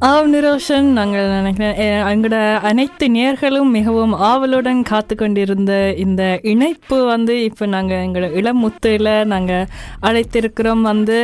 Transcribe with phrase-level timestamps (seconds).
[0.00, 7.66] ஆம் நிரோஷன் நாங்கள் நினைக்கிறேன் எங்களோட அனைத்து நேர்களும் மிகவும் ஆவலுடன் காத்து கொண்டிருந்த இந்த இணைப்பு வந்து இப்போ
[7.66, 9.64] நாங்கள் எங்களோட இளமுத்தையில் நாங்கள்
[10.02, 10.80] அழைத்திருக்கிறோம்.
[10.82, 11.18] வந்து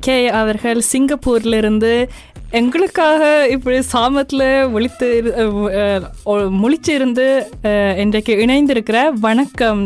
[0.00, 1.92] கே அவர்கள் சிங்கப்பூர்லேருந்து
[2.50, 7.26] எங்களுக்காக இப்படி சாமத்தில் விழித்து இரு- அஹ் அஹ் ஒ- முழிச்சிருந்து
[7.62, 9.82] அஹ், இன்றைக்கு இணைந்திருக்கிற வணக்கம்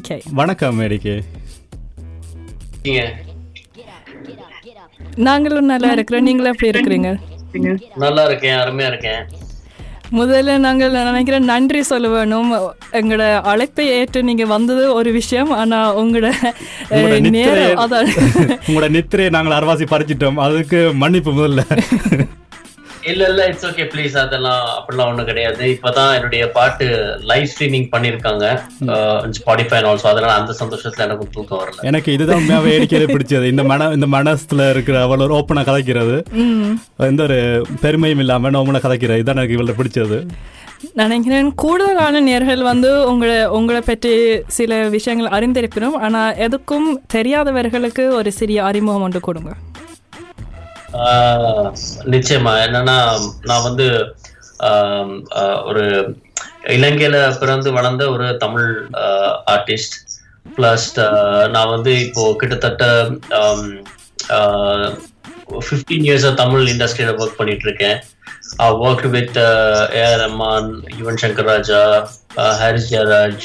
[0.00, 1.16] கே வணக்கம் மேரிக்கு
[2.82, 3.02] நீங்க
[5.16, 6.22] நாங்களும் நல்லா இருக்கிறோம்.
[6.22, 7.18] நீங்களும் எப்படி இருக்கிறீங்க?
[7.96, 9.24] நல்லா இருக்கேன் அருமையா இருக்கேன்.
[10.12, 12.52] முதல்ல நாங்கள் நினைக்கிறேன் நன்றி சொல்ல வேணும்
[12.92, 15.50] எங்களோட அழைப்பை ஏற்று நீங்க வந்தது ஒரு விஷயம்.
[15.50, 16.32] ஆனா உங்களோட உங்களோட
[16.90, 18.06] அஹ், நித்திரையை- நேரம் அதான்.
[18.66, 20.34] உங்களோட நித்திரையை நாங்கள் அரவாசி பறிச்சிட்டோம்.
[20.34, 21.60] அதுக்கு மன்னிப்பு முதல்ல.
[23.10, 25.64] இல்ல இல்ல இட்ஸ் ஓகே ப்ளீஸ் அதெல்லாம் அப்படிலாம் ஒண்ணும் கிடையாது.
[25.74, 26.86] இப்பதான் என்னுடைய பாட்டு
[27.30, 28.44] லைவ் ஸ்ட்ரீமிங் பண்ணிருக்காங்க.
[29.38, 31.86] ஸ்பாடிஃபை ஆல்சோ அதனால அந்த சந்தோஷத்துல எனக்கு தூக்கம் வரல.
[31.90, 33.46] எனக்கு இதுதான் உண்மையாவே வேடிக்கையில பிடிச்சது.
[33.54, 36.16] இந்த மன இந்த மனசுல இருக்கிற அவ்வளோ ஓப்பனா கதைக்கிறது.
[37.10, 37.40] எந்த ஒரு
[37.84, 40.20] பெருமையும் இல்லாம நோமனா கதைக்கிறது இதான் எனக்கு இவ்வளவு பிடிச்சது.
[41.00, 44.12] நினைக்கிறேன் கூடுதலான நேர்கள் வந்து உங்களை உங்களை பற்றி
[44.56, 49.52] சில விஷயங்கள் அறிந்திருப்பினும் ஆனா எதுக்கும் தெரியாதவர்களுக்கு ஒரு சிறிய அறிமுகம் ஒன்று கொடுங்க.
[52.12, 52.52] நிச்சயமா.
[52.64, 52.96] என்னன்னா
[53.44, 53.86] நான் வந்து
[54.60, 55.10] ஆஹ்,
[55.66, 55.84] ஒரு
[56.74, 58.68] இலங்கையில பிறந்து வளர்ந்த ஒரு தமிழ்
[59.52, 59.96] ஆர்டிஸ்ட்
[60.56, 60.86] பிளஸ்
[61.52, 62.84] நான் வந்து இப்போ கிட்டத்தட்ட
[65.60, 67.98] ஃபிஃப்டீன் இயர்ஸா தமிழ் இண்டஸ்ட்ரியில ஒர்க் பண்ணிட்டு இருக்கேன்
[68.82, 69.38] work with
[69.98, 71.80] A R Rahman Yuvan Shankar Raja
[72.60, 73.44] Harris Jayaraj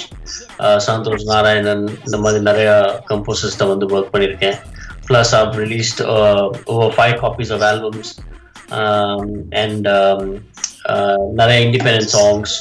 [0.88, 2.70] Santhosh Narayanan இந்த மாதிரி நிறைய
[3.10, 4.58] கம்போசர்ஸ்ட வந்து ஒர்க் பண்ணியிருக்கேன்
[5.08, 8.10] plus I've released uh, over five copies of albums
[8.80, 10.22] um, and um,
[10.90, 12.54] uh, நிறைய இண்டிபெண்டன்ட் சாங்ஸ்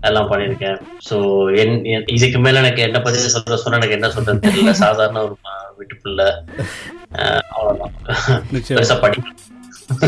[0.00, 0.78] எல்லாம் பண்ணியிருக்கேன்.
[1.10, 1.16] ஸோ
[1.56, 1.76] என்
[2.06, 4.70] இதுக்கு மேல எனக்கு என்ன பத்தி சொல்ற சொன்னா எனக்கு என்ன சொல்றதுன்னு தெரியல.
[4.70, 5.36] சாதாரண ஒரு
[5.76, 6.28] வீட்டு பிள்ளை.
[8.68, 9.32] பெருசா படிக்கல.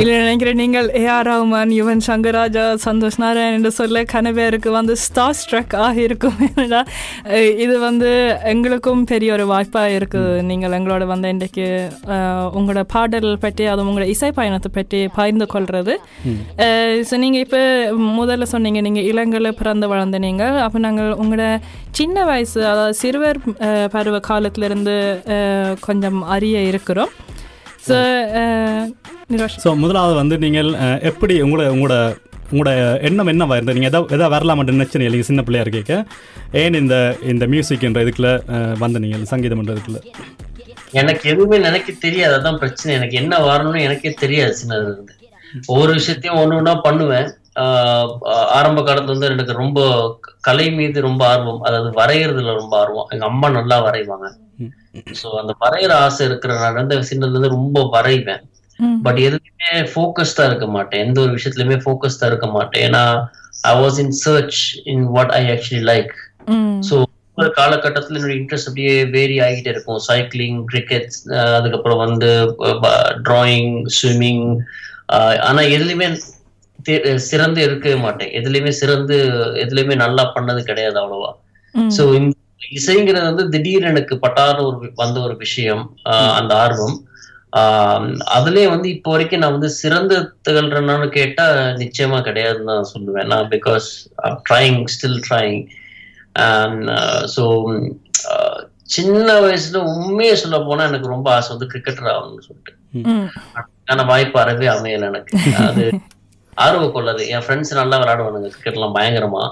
[0.00, 5.74] இல்லை நினைக்கிறேன் நீங்கள் ஆர் ரஹ்மான் யுவன் சங்கராஜா சந்தோஷ் நாராயண் என்று சொல்ல கனவேருக்கு வந்து ஸ்டார் ஸ்ட்ரக்
[5.86, 6.38] ஆகியிருக்கும்
[7.64, 8.10] இது வந்து
[8.52, 11.66] எங்களுக்கும் பெரிய ஒரு வாய்ப்பாக இருக்குது நீங்கள் எங்களோட வந்து இன்றைக்கு
[12.60, 15.96] உங்களோட பாடல் பற்றி அது உங்களோட இசை பயணத்தை பற்றி பகிர்ந்து கொள்வது
[17.10, 17.62] ஸோ நீங்கள் இப்போ
[18.20, 20.58] முதல்ல சொன்னீங்க நீங்கள் இளங்கல பிறந்து வளர்ந்து நீங்கள்.
[20.66, 21.46] அப்போ நாங்கள் உங்களோட
[22.00, 23.40] சின்ன வயசு அதாவது சிறுவர்
[23.96, 24.96] பருவ காலத்திலிருந்து
[25.88, 27.12] கொஞ்சம் அறிய இருக்கிறோம்.
[27.86, 27.96] ஸோ
[29.62, 31.96] ஸோ முதலாவது வந்து நீங்கள் அஹ், எப்படி உங்களோட உங்களோட
[32.48, 33.76] உங்களோட எண்ணம் என்னவா இருந்தது?
[33.76, 35.94] நீங்கள் எதா எதா வரலாமான்னு நினைச்சு நீங்கள் சின்ன பிள்ளையா இருக்கீங்க.
[36.54, 40.00] ஏன் இந்த இந்த மியூசிக்ன்ற இதுக்குள்ள அஹ், வந்த நீங்கள் சங்கீதம்ன்ற இதுக்குள்ள?
[40.92, 42.34] எனக்கு எதுவுமே நினைக்க தெரியாது.
[42.38, 42.90] அதான் பிரச்சனை.
[42.98, 45.12] எனக்கு என்ன வரணும்னு எனக்கே தெரியாது சின்னதுல இருந்து.
[45.68, 47.28] ஒவ்வொரு விஷயத்தையும் ஒண்ணு ஒண்ணா பண்ணுவேன்.
[48.58, 49.80] ஆரம்ப காலத்துல வந்து எனக்கு ரொம்ப
[50.48, 51.60] கலை மீது ரொம்ப ஆர்வம்.
[51.68, 53.08] அதாவது வரைகிறதுல ரொம்ப ஆர்வம்.
[53.14, 54.28] எங்க அம்மா நல்லா வரைவாங்க.
[55.20, 58.44] சோ அந்த வரைகிற ஆசை இருக்கிறனால வந்து சின்னதுல இருந்து ரொம்ப வரைவேன்.
[59.06, 61.02] பட் எதுவுமே ஃபோக்கஸ்டா இருக்க மாட்டேன்.
[61.06, 62.84] எந்த ஒரு விஷயத்துலயுமே ஃபோக்கஸ்டா இருக்க மாட்டேன்.
[62.88, 63.02] ஏன்னா
[63.70, 64.60] I was in church
[64.92, 66.14] in what I actually like
[66.88, 66.94] so
[67.38, 70.00] ஒரு காலகட்டத்தில் என்னோட இன்ட்ரெஸ்ட் அப்படியே வேரி ஆகிட்டே இருக்கும்.
[70.10, 71.10] சைக்கிளிங் கிரிக்கெட்
[71.58, 72.30] அதுக்கப்புறம் வந்து
[73.28, 74.46] டிராயிங் ஸ்விம்மிங்
[75.48, 76.06] ஆனா எதுலையுமே
[77.28, 78.32] சிறந்து இருக்கவே மாட்டேன்.
[78.32, 79.16] எதுலையுமே சிறந்து
[79.64, 81.30] எதுலையுமே நல்லா பண்ணது கிடையாது அவ்வளவா.
[82.18, 82.34] இந்த
[82.72, 85.82] இசைங்கிறது வந்து திடீர்னு எனக்கு பட்டார ஒரு வந்த ஒரு விஷயம்
[86.38, 86.96] அந்த ஆர்வம்.
[87.52, 91.44] ஆஹ் அதுலயே வந்து இப்போ வரைக்கும் நான் வந்து சிறந்து திகழ்றேன்னு கேட்டா
[91.82, 93.26] நிச்சயமா கிடையாதுன்னு தான் சொல்லுவேன்.
[93.26, 93.86] நான் because
[94.48, 95.60] trying still trying
[97.34, 97.44] so
[98.88, 102.72] சின்ன வயசுல உண்மையை சொல்ல போனா எனக்கு ரொம்ப ஆசை வந்து கிரிக்கெட்டர் ஆகணும்னு சொல்லிட்டு.
[103.88, 105.32] ஆனா வாய்ப்பு அறவே அமையல எனக்கு.
[105.68, 105.86] அது
[106.64, 107.22] ஆர்வம் கொள்ளது.
[107.34, 108.50] என் ஃப்ரெண்ட்ஸ் நல்லா விளையாடுவானுங்க.
[108.54, 109.42] கிரிக்கெட் எல்லாம் பயங்கரமா.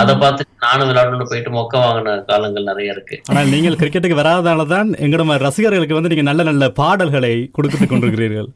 [0.00, 3.16] அதை பார்த்துட்டு நானும் விளையாடணும்னு போயிட்டு மொக்க வாங்கின காலங்கள் நிறைய இருக்கு.
[3.30, 8.48] ஆனால் நீங்கள் கிரிக்கெட்டுக்கு வராதனால தான் எங்களோட மாதிரி ரசிகர்களுக்கு வந்து நீங்கள் நல்ல நல்ல பாடல்களை கொடுத்து கொண்டிருக்கிறீர்கள்.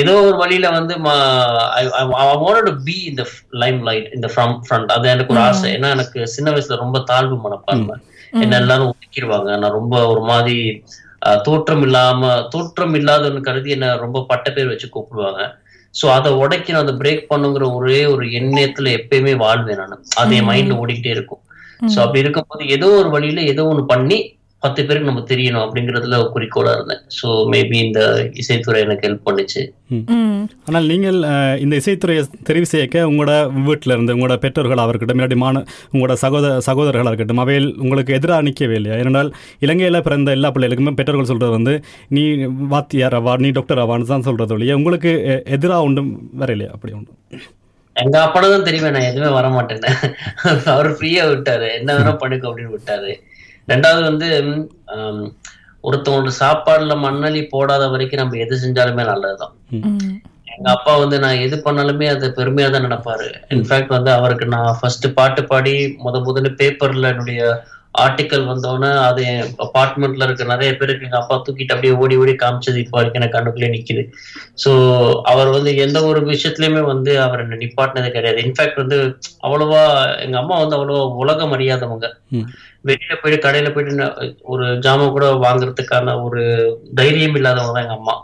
[0.00, 0.94] ஏதோ ஒரு வழியில வந்து
[2.66, 3.22] டு பி இந்த
[3.62, 5.68] லைம் லைட் இந்த ஃப்ரம் ஃப்ரண்ட் அது எனக்கு ஒரு ஆசை.
[5.76, 7.96] ஏன்னா எனக்கு சின்ன வயசுல ரொம்ப தாழ்வு மனப்பான்மை.
[8.44, 10.58] என்ன எல்லாரும் ஒதுக்கிடுவாங்க நான் ரொம்ப ஒரு மாதிரி
[11.48, 15.42] தோற்றம் இல்லாம தோற்றம் இல்லாதவன்னு கருதி என்ன ரொம்ப பட்ட பேர் வச்சு கூப்பிடுவாங்க.
[15.94, 20.04] சோ அதை உடைக்கி நான் அதை பிரேக் பண்ணுங்கிற ஒரே ஒரு எண்ணத்துல எப்பயுமே வாழ்வேன் நான்.
[20.16, 21.42] அது என் மைண்ட்ல ஓடிக்கிட்டே இருக்கும்.
[21.94, 24.18] சோ அப்படி இருக்கும்போது ஏதோ ஒரு வழியில ஏதோ ஒண்ணு பண்ணி
[24.64, 27.00] பத்து பேருக்கு நம்ம தெரியணும் அப்படிங்கிறதுல குறிக்கோளா இருந்தேன்.
[27.18, 28.00] ஸோ மேபி இந்த
[28.42, 29.62] இசைத்துறை எனக்கு ஹெல்ப் பண்ணுச்சு.
[30.68, 31.18] ஆனால் நீங்கள்
[31.64, 33.32] இந்த இசைத்துறையை தெரிவு செய்யக்க உங்களோட
[33.68, 35.62] வீட்டில் இருந்து உங்களோட பெற்றோர்களாக இருக்கட்டும் இல்லாட்டி மான
[35.92, 38.98] உங்களோட சகோதர சகோதரர்களாக இருக்கட்டும் அவையில் உங்களுக்கு எதிராக நிற்கவே இல்லையா?
[39.02, 39.30] ஏனென்றால்
[39.66, 41.74] இலங்கையில் பிறந்த எல்லா பிள்ளைகளுக்குமே பெற்றோர்கள் சொல்கிறது வந்து
[42.16, 42.24] நீ
[42.74, 45.12] வாத்தியார் ஆவா நீ டாக்டர் ஆவான்னு தான் சொல்கிறது ஒழிய உங்களுக்கு
[45.58, 46.12] எதிராக ஒன்றும்
[46.42, 47.18] வரையிலையா அப்படி ஒன்றும்
[47.96, 49.90] எங்க அப்பா தான் தெரியுமே நான் எதுவுமே வர மாட்டேன்னு
[50.74, 51.66] அவர் ஃப்ரீயா விட்டாரு.
[51.78, 53.10] என்ன வேணா பண்ணுங்க அப்படின்னு விட்டாரு.
[53.68, 54.28] ரெண்டாவது வந்து
[55.84, 59.54] ஒருத்தவங்களோட சாப்பாடுல மண்ணலி போடாத வரைக்கும் நம்ம எது செஞ்சாலுமே நல்லதுதான்.
[60.54, 63.28] எங்க அப்பா வந்து நான் எது பண்ணாலுமே அதை பெருமையா தான் நினைப்பாரு.
[63.56, 65.74] இன்ஃபேக்ட் வந்து அவருக்கு நான் ஃபர்ஸ்ட் பாட்டு பாடி
[66.04, 67.40] முத முதல்ல பேப்பர்ல என்னுடைய
[67.94, 72.78] ஆர்டிக்கல் வந்தோடனே அது என் அபார்ட்மெண்ட்ல இருக்க நிறைய பேருக்கு எங்க அப்பா தூக்கிட்டு அப்படியே ஓடி ஓடி காமிச்சது
[72.82, 74.02] இப்போ வரைக்கும் எனக்கு கண்ணுக்குள்ளே நிக்குது.
[74.62, 74.70] ஸோ
[75.32, 78.44] அவர் வந்து எந்த ஒரு விஷயத்துலயுமே வந்து அவர் என்ன நிப்பாட்டினது கிடையாது.
[78.46, 78.98] இன்ஃபேக்ட் வந்து
[79.46, 79.82] அவ்வளவா
[80.24, 82.08] எங்க அம்மா வந்து அவ்வளவா உலகம் அறியாதவங்க.
[82.88, 84.08] வெளியில போயிட்டு கடையில போயிட்டு
[84.52, 86.42] ஒரு ஜாமான் கூட வாங்குறதுக்கான ஒரு
[87.00, 88.14] தைரியம் இல்லாதவங்க தான் எங்க அம்மா.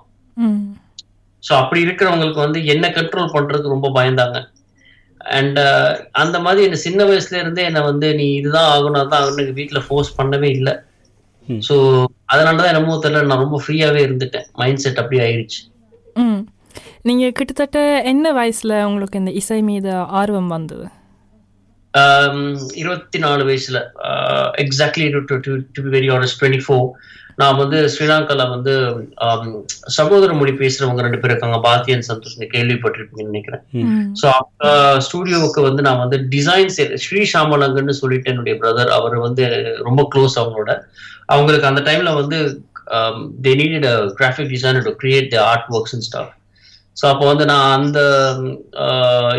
[1.43, 4.39] ஸோ அப்படி இருக்கிறவங்களுக்கு வந்து என்ன கண்ட்ரோல் பண்றதுக்கு ரொம்ப பயந்தாங்க.
[5.31, 5.59] அண்ட்
[6.13, 10.23] அந்த மாதிரி என்ன சின்ன வயசுல இருந்தே என்னை வந்து நீ இதுதான் ஆகணும் அதான் ஆகணும் வீட்டில் ஃபோர்ஸ்
[10.23, 10.75] பண்ணவே இல்லை.
[11.49, 11.75] ஸோ
[12.33, 14.47] அதனாலதான் என்னமோ தெரியல நான் ரொம்ப ஃப்ரீயாவே இருந்துட்டேன்.
[14.53, 15.61] மைண்ட் செட் அப்படியே ஆயிடுச்சு.
[16.15, 16.47] ம்.
[17.03, 20.87] நீங்கள் கிட்டத்தட்ட என்ன வயசில் உங்களுக்கு இந்த இசை மீது ஆர்வம் வந்தது?
[21.95, 23.79] ஆம், இருபத்தி நாலு வயசுல.
[24.59, 26.89] Exactly to be very honest twenty four
[27.41, 28.73] நான் வந்து ஸ்ரீலங்கால வந்து
[29.97, 31.59] சகோதர மொழி பேசுறவங்க ரெண்டு பேர் இருக்காங்க.
[31.67, 33.63] பாத்தியன் சந்தோஷ் கேள்விப்பட்டிருப்பீங்கன்னு நினைக்கிறேன்.
[34.21, 34.71] ஸோ அவங்க
[35.07, 36.73] ஸ்டூடியோவுக்கு வந்து நான் வந்து டிசைன்
[37.05, 39.45] ஸ்ரீ ஷாமலங்கன்னு சொல்லிட்டு என்னுடைய பிரதர் அவர் வந்து
[39.89, 40.75] ரொம்ப க்ளோஸ் அவங்களோட.
[41.35, 42.39] அவங்களுக்கு அந்த டைம்ல வந்து
[43.45, 43.89] they needed
[44.19, 45.39] graphic designer to create the
[45.77, 46.35] artworks and stuff
[46.97, 47.99] so அப்போ வந்து நான் அந்த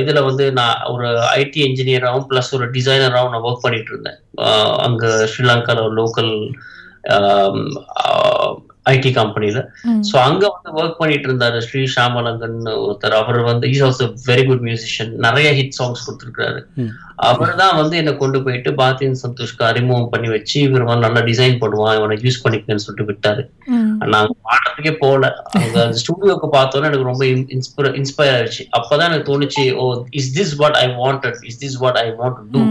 [0.01, 1.07] இதுல வந்து நான் ஒரு
[1.39, 4.19] ஐடி இன்ஜினியராகவும் ப்ளஸ் ஒரு டிசைனராகவும் நான் ஒர்க் பண்ணிட்டு இருந்தேன்.
[4.85, 5.83] அங்க ஸ்ரீலங்கால
[7.09, 9.59] ஒரு லோக்கல் ஐடி கம்பெனில
[10.09, 13.15] ஸோ அங்க வந்து ஒர்க் பண்ணிட்டு இருந்தாரு ஸ்ரீ ஷாமலங்கன் ஒருத்தர்.
[13.21, 16.59] அவர் வந்து is also very good musician நிறைய ஹிட் சாங்ஸ் கொடுத்துருக்காரு.
[17.29, 21.57] அவர் தான் வந்து என்னை கொண்டு போயிட்டு பாத்தியன் சந்தோஷ்க்கு அறிமுகம் பண்ணி வச்சு இவர் வந்து நல்லா டிசைன்
[21.63, 23.43] பண்ணுவான் இவனை யூஸ் பண்ணிக்கன்னு சொல்லிட்டு விட்டாரு.
[24.15, 25.25] நாங்க பாடுறதுக்கே போகல.
[25.61, 27.25] அங்க அந்த ஸ்டூடியோக்கு பார்த்தோன்னே எனக்கு ரொம்ப
[27.57, 28.65] இன்ஸ்பயர் இன்ஸ்பயர் ஆயிடுச்சு.
[28.79, 29.85] அப்பதான் எனக்கு தோணுச்சு ஓ
[30.21, 32.61] is this what I wanted is this what I want to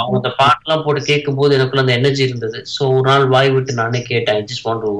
[0.00, 2.60] அவங்க அந்த பாட்டெல்லாம் போட்டு கேட்கும்போது எனக்குள்ள அந்த எனர்ஜி இருந்தது.
[2.74, 4.92] ஸோ ஒரு நாள் வாய் விட்டு நானே கேட்டேன் just want to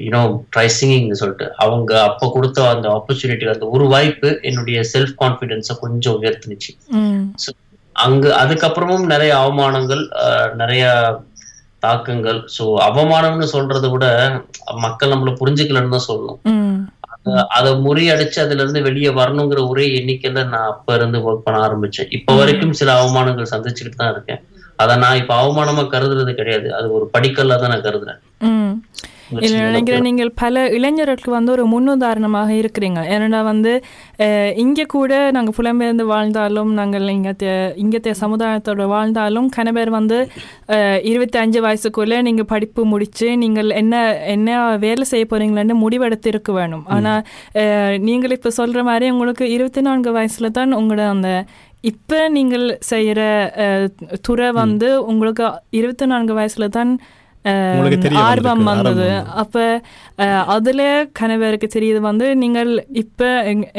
[0.00, 1.52] you know try சிங்கிங்னு சொல்லிட்டு.
[1.56, 6.94] அவங்க அப்போ கொடுத்த அந்த ஆப்பர்ச்சுனிட்டி அந்த ஒரு வாய்ப்பு என்னுடைய செல்ஃப் கான்ஃபிடென்ஸை கொஞ்சம் உயர்த்துனுச்சு.
[7.92, 10.08] அங்க அதுக்கப்புறமும் நிறைய அவமானங்கள்
[10.54, 10.84] நிறைய
[11.78, 12.48] தாக்கங்கள்.
[12.58, 14.06] ஸோ அவமானம்னு சொல்றதை விட
[14.74, 16.38] மக்கள் நம்மள புரிஞ்சுக்கலன்னு தான் சொல்லணும்.
[17.48, 22.06] அத- முறியடிச்சு அதுல இருந்து வெளியே வரணுங்கிற ஒரே எண்ணிக்கையில நான் அப்ப இருந்து ஒர்க் பண்ண ஆரம்பிச்சேன்.
[22.10, 24.44] இப்ப வரைக்கும் சில அவமானங்கள் சந்திச்சுக்கிட்டு தான் இருக்கேன்.
[24.76, 26.74] அதை நான் இப்ப அவமானமா கருதுறது கிடையாது.
[26.74, 28.20] அது ஒரு படிக்கல்லா தான் நான் கருதுறேன்.
[29.44, 33.00] இல்லை நினைக்கிறேன் நீங்கள் பல இளைஞர்களுக்கு வந்து ஒரு முன்னுதாரணமாக இருக்கிறீங்க.
[33.14, 33.72] ஏன்னா வந்து
[34.64, 37.32] இங்கே கூட நாங்கள் புலம்பெயர்ந்து வாழ்ந்தாலும் நாங்கள் இங்கே
[37.84, 40.18] இங்கத்தைய சமுதாயத்தோட வாழ்ந்தாலும் கணவர் வந்து
[41.10, 44.04] இருபத்தி அஞ்சு வயசுக்குள்ளே நீங்கள் படிப்பு முடித்து நீங்கள் என்ன
[44.36, 46.84] என்ன வேலை செய்ய போகிறீங்களன்னு முடிவெடுத்து இருக்க வேணும்.
[46.96, 47.22] ஆனால்
[48.08, 51.30] நீங்கள் இப்போ சொல்கிற மாதிரி உங்களுக்கு இருபத்தி நான்கு வயசில் தான் உங்களோட அந்த
[51.90, 53.20] இப்போ நீங்கள் செய்கிற
[54.26, 55.46] துறை வந்து உங்களுக்கு
[55.78, 56.92] இருபத்தி நான்கு வயசில் தான்
[58.28, 59.08] ஆர்வம் வந்தது.
[59.42, 59.64] அப்போ
[60.54, 60.84] அதில்
[61.20, 62.70] கணவருக்கு தெரியுது வந்து நீங்கள்
[63.02, 63.28] இப்போ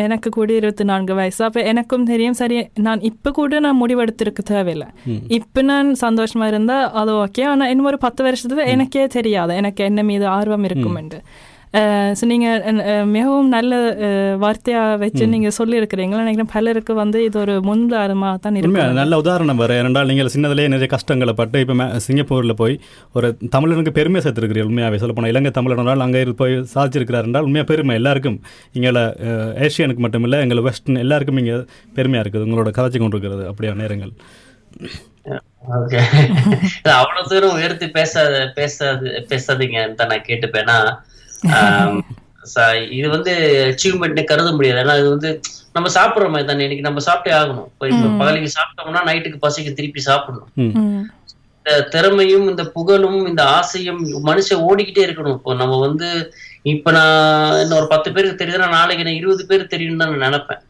[0.05, 1.41] எனக்கு கூட இருபத்தி நான்கு வயசு.
[1.47, 2.37] அப்போ எனக்கும் தெரியும்.
[2.41, 4.87] சரி நான் இப்போ கூட நான் முடிவெடுத்திருக்க தேவையில்லை.
[5.39, 9.53] இப்போ நான் சந்தோஷமா இருந்தா அது ஓகே ஆனால் இன்னும் ஒரு பத்து வருஷத்துல எனக்கே தெரியாது.
[9.63, 11.21] எனக்கு என்ன மீது ஆர்வம் இருக்குமென்று.
[12.17, 12.61] ஸோ நீங்கள்
[13.11, 13.71] மிகவும் நல்ல
[14.05, 16.21] அஹ், வார்த்தையா வச்சு நீங்கள் சொல்லியிருக்கிறீங்களா?
[16.21, 19.77] நினைக்கிறேன் பலருக்கு வந்து இது ஒரு முன்தாரமாக தான் உண்மையா இருக்கும் நல்ல உதாரணம் வேறு.
[19.79, 22.75] ஏனென்றால் நீங்கள் சின்னதுலேயே நிறைய கஷ்டங்களை பட்டு இப்போ சிங்கப்பூரில் போய்
[23.15, 27.95] ஒரு தமிழனுக்கு பெருமை சேர்த்துருக்கிறீர்கள் உண்மையாகவே சொல்ல போனால் இலங்கை தமிழனால் அங்கே போய் சாதிச்சிருக்கிறார் என்றால் உண்மையாக பெருமை.
[28.01, 28.39] எல்லாருக்கும்
[28.75, 28.93] இங்கே
[29.65, 31.57] ஏஷியனுக்கு மட்டும் இல்லை எங்களை வெஸ்டர்ன் எல்லாருக்கும் இங்கே
[31.95, 32.45] பெருமையாக இருக்குது.
[32.47, 34.13] உங்களோட கதைச்சு கொண்டிருக்கிறது அப்படியா நேரங்கள்?
[35.77, 36.01] ஓகே.
[36.95, 40.77] அவ்வளவு தூரம் உயர்த்தி பேசாத பேசாது பேசாதீங்கன்னு தான் நான் கேட்டுப்பேன்னா
[42.97, 43.31] இது வந்து
[43.69, 44.79] அச்சீவ்மெண்ட் கருத முடியாது.
[44.83, 45.29] ஏன்னா இது வந்து
[45.75, 46.65] நம்ம சாப்பிடுற மாதிரி தானே.
[46.67, 47.69] இன்னைக்கு நம்ம சாப்பிட்டே ஆகணும்.
[47.91, 50.49] இப்போ பகலுக்கு சாப்பிட்டோம்னா நைட்டுக்கு பசிக்கு திருப்பி சாப்பிடணும்.
[51.59, 55.37] இந்த திறமையும் இந்த புகழும் இந்த ஆசையும் மனுஷன் ஓடிக்கிட்டே இருக்கணும்.
[55.39, 56.09] இப்போ நம்ம வந்து
[56.73, 60.61] இப்ப நான் இன்னும் ஒரு பத்து பேருக்கு தெரியுதுன்னா நாளைக்கு எனக்கு இருபது பேர் தெரியும்னு தான் நான் நினைப்பேன்.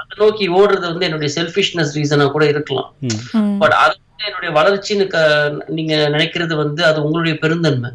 [0.00, 2.90] அதை நோக்கி ஓடுறது வந்து என்னுடைய செல்ஃபிஷ்னஸ் ரீசனா கூட இருக்கலாம்.
[3.62, 5.06] பட் அது வந்து என்னுடைய வளர்ச்சின்னு
[5.78, 7.90] நீங்க நினைக்கிறது வந்து அது உங்களுடைய பெருந்தன்மை.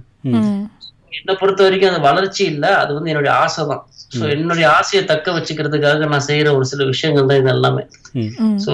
[1.12, 3.84] என்னை பொறுத்த வரைக்கும் அது வளர்ச்சி இல்ல அது வந்து என்னுடைய ஆசை தான்.
[4.12, 7.84] ஸோ என்னுடைய ஆசையை தக்க வச்சுக்கிறதுக்காக நான் செய்யற ஒரு சில விஷயங்கள் தான் இது எல்லாமே.
[8.64, 8.72] ஸோ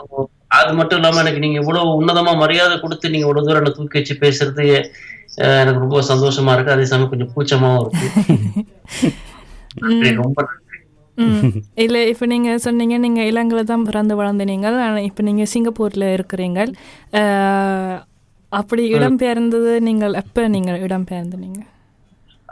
[0.58, 4.16] அது மட்டும் இல்லாம எனக்கு நீங்க இவ்வளவு உன்னதமா மரியாதை கொடுத்து நீங்க இவ்வளவு தூரம் என்ன தூக்கி வச்சு
[4.22, 4.66] பேசுறது
[5.56, 6.74] எனக்கு ரொம்ப சந்தோஷமா இருக்கு.
[6.74, 8.10] அதே சமயம் கொஞ்சம் கூச்சமாவும் இருக்கு.
[10.20, 10.42] ரொம்ப.
[11.84, 16.60] இல்ல இப்ப நீங்க சொன்னீங்க நீங்க இலங்கையில தான் பிறந்து வளர்ந்தீங்க ஆனா இப்ப நீங்க சிங்கப்பூர்ல இருக்கிறீங்க
[17.20, 17.98] அஹ்,
[18.52, 21.62] அப்படி இடம்பெயர்ந்தது நீங்கள் எப்ப நீங்க இடம்பெயர்ந்தீங்க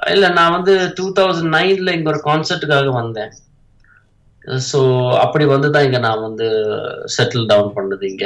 [0.01, 3.31] இல்ல நான் வந்து டூ தௌசண்ட் நைன்ல இங்க ஒரு கான்சர்ட்டுக்காக வந்தேன்.
[4.69, 4.79] ஸோ
[5.17, 6.45] அப்படி வந்து தான் இங்க நான் வந்து
[7.15, 8.25] செட்டில் டவுன் பண்ணது இங்க.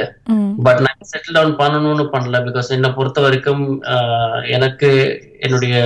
[0.58, 3.64] பட் நான் செட்டில் டவுன் பண்ணணும்னு பண்ணல பிகாஸ் என்னை பொறுத்த வரைக்கும்
[4.48, 4.90] எனக்கு
[5.40, 5.76] என்னுடைய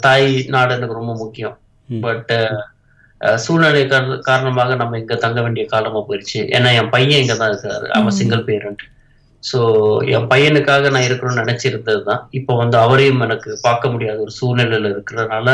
[0.00, 1.56] தாய் நாடு எனக்கு ரொம்ப முக்கியம்.
[1.88, 2.32] பட்
[3.36, 7.86] சூழ்நிலை காரண- காரணமாக நம்ம இங்க தங்க வேண்டிய காலமா போயிடுச்சு ஏன்னா என் பையன் இங்க தான் இருக்காரு.
[7.90, 8.82] அவன் சிங்கிள் பேரண்ட்
[9.42, 9.58] ஸோ
[10.14, 15.50] என் பையனுக்காக நான் இருக்கணும்னு நினைச்சிருந்தது தான் இப்போ வந்து அவரையும் எனக்கு பார்க்க முடியாத ஒரு சூழ்நிலையில இருக்கிறதுனால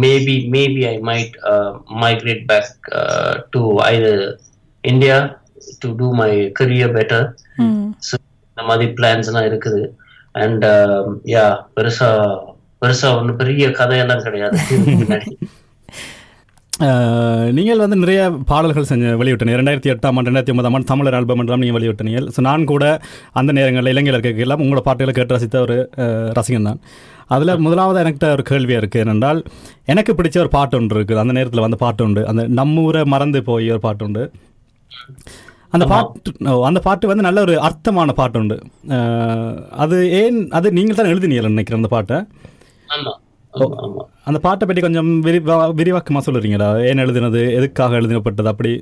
[0.00, 1.34] maybe maybe I might
[2.02, 2.72] migrate back
[3.50, 4.10] to ஐது
[4.84, 5.16] India
[5.80, 7.26] to do my career better
[7.58, 7.88] hmm.
[8.50, 9.82] இந்த மாதிரி பிளான்ஸ் எல்லாம் இருக்குது.
[10.34, 10.64] அண்ட்
[11.30, 11.44] யா
[11.76, 12.08] பெருசா
[12.82, 14.58] பெருசா ஒன்றும் பெரிய கதையெல்லாம் கிடையாது.
[17.56, 18.20] நீங்கள் வந்து நிறைய
[18.50, 19.56] பாடல்கள் செஞ்சு வெளியிட்டீங்க.
[19.60, 22.84] ரெண்டாயிரத்தி எட்டாம் ஆண்டு ரெண்டாயிரத்தி ஒன்பதாம் ஆண்டு தமிழர் ஆல்பம் என்றால் நீங்கள் வெளியிட்டீங்க ஸோ நான் கூட
[23.40, 25.76] அந்த நேரங்களில் இலங்கையில் இருக்கலாம் உங்களோட பாட்டுகளை கேட்டு ரசித்த ஒரு
[26.38, 26.80] ரசிகன் தான்
[27.36, 29.40] அதில் முதலாவது எனக்கிட்ட ஒரு கேள்வியாக இருக்குது என்னென்றால்
[29.92, 31.20] எனக்கு பிடிச்ச ஒரு பாட்டு ஒன்று இருக்குது.
[31.22, 32.22] அந்த நேரத்தில் வந்து பாட்டு உண்டு.
[32.30, 34.22] அந்த நம்மூரை மறந்து போய் ஒரு பாட்டு உண்டு.
[35.74, 36.30] அந்த பாட்டு
[36.68, 38.56] அந்த பாட்டு வந்து நல்ல ஒரு அர்த்தமான பாட்டு உண்டு.
[39.84, 42.18] அது ஏன் அது நீங்கள் தான் எழுதினீங்க நினைக்கிறேன் அந்த பாட்டை?
[44.28, 46.68] அந்த பாட்டை பற்றி கொஞ்சம் விரிவா விரிவாக்கமாக சொல்லுறீங்களா?
[46.88, 47.42] ஏன் எழுதினது?
[47.58, 48.72] எதுக்காக எழுதினப்பட்டது அப்படி.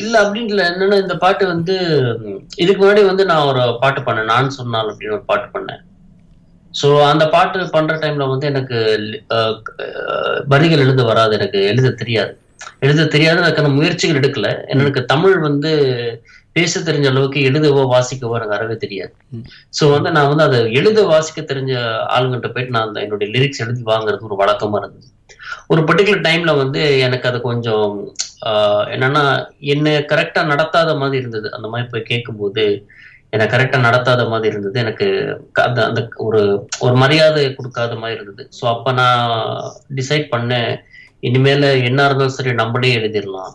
[0.00, 0.62] இல்ல அப்படின்னு இல்ல.
[0.70, 1.74] என்னன்னா இந்த பாட்டு வந்து
[2.62, 4.30] இதுக்கு முன்னாடி வந்து நான் ஒரு பாட்டு பண்ணேன்.
[4.32, 5.82] நான் சொன்னால் அப்படின்னு ஒரு பாட்டு பண்ணேன்.
[6.74, 8.78] சோ அந்த பாட்டு பண்ற டைம்ல வந்து எனக்கு
[10.52, 11.32] வரிகள் எழுத வராது.
[11.38, 12.32] எனக்கு எழுத தெரியாது.
[12.84, 14.48] எழுத தெரியாது அதுக்கான முயற்சிகள் எடுக்கல.
[14.74, 15.72] எனக்கு தமிழ் வந்து
[16.58, 19.12] பேச தெரிஞ்ச அளவுக்கு எழுதவோ வாசிக்கவோ எனக்கு அறவே தெரியாது.
[19.78, 21.72] சோ வந்து நான் வந்து அதை எழுத வாசிக்க தெரிஞ்ச
[22.16, 25.08] ஆளுங்கிட்ட போயிட்டு நான் அந்த என்னுடைய லிரிக்ஸ் எழுதி வாங்குறது ஒரு வழக்கமா இருந்தது.
[25.72, 27.92] ஒரு பர்டிகுலர் டைம்ல வந்து எனக்கு அது கொஞ்சம்
[28.94, 29.22] என்னன்னா
[29.74, 31.48] என்ன கரெக்டா நடத்தாத மாதிரி இருந்தது.
[31.56, 32.64] அந்த மாதிரி போய் கேட்கும்போது
[33.34, 34.76] என்னை கரெக்டா நடத்தாத மாதிரி இருந்தது.
[34.84, 35.06] எனக்கு
[35.66, 36.42] அந்த அந்த ஒரு
[36.84, 38.44] ஒரு மரியாதை கொடுக்காத மாதிரி இருந்தது.
[38.58, 39.24] ஸோ அப்ப நான்
[39.98, 40.70] டிசைட் பண்ணேன்
[41.28, 43.54] இனிமேல என்ன இருந்தாலும் சரி நம்மளே எழுதிடலாம்.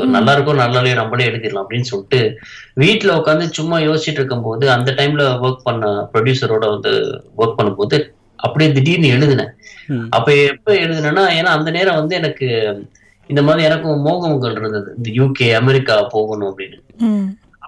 [0.00, 2.38] நல்லா இருக்கும் நல்லாலே நம்மளே எழுதிடலாம் அப்படின்னு சொல்லிட்டு
[2.74, 7.98] வீட்ல உட்காந்து சும்மா யோசிச்சுட்டு இருக்கும்போது அந்த டைம்ல ஒர்க் பண்ண ப்ரொடியூசரோட வந்து ஒர்க் பண்ணும்போது
[8.36, 9.52] அப்படியே திடீர்னு எழுதினேன்.
[10.10, 12.48] அப்ப எப்ப எழுதினேன்னா ஏன்னா அந்த நேரம் வந்து எனக்கு
[13.26, 14.94] இந்த மாதிரி எனக்கும் மோகங்கள் இருந்தது.
[14.96, 16.78] இந்த யூகே அமெரிக்கா போகணும் அப்படின்னு.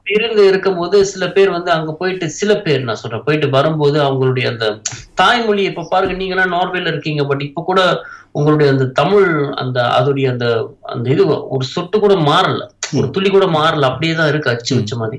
[0.07, 3.97] ம் அப்படி இருந்து இருக்கும்போது சில பேர் வந்து அங்க போயிட்டு சில பேர் நான் சொல்றேன் போயிட்டு வரும்போது
[4.03, 4.67] அவங்களுடைய அந்த
[5.15, 7.81] தாய்மொழி இப்ப பாருங்க நீங்க எல்லாம் நார்வேல இருக்கீங்க பட் இப்ப கூட
[8.33, 9.29] உங்களுடைய அந்த தமிழ்
[9.63, 10.47] அந்த அதோடைய அந்த
[10.93, 12.61] அந்த இது ஒரு சொட்டு கூட மாறல.
[12.99, 13.89] ஒரு துளி கூட மாறல.
[13.91, 15.19] அப்படியே தான் இருக்கு அச்சு வச்ச மாதிரி.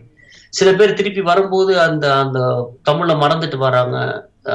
[0.54, 2.40] சில பேர் திருப்பி வரும்போது அந்த அந்த
[2.84, 3.96] தமிழை மறந்துட்டு வராங்க.